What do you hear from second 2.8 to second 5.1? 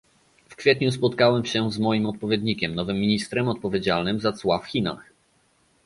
ministrem odpowiedzialnym za cła w Chinach